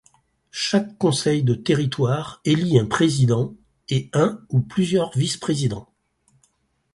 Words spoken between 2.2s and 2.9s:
élit un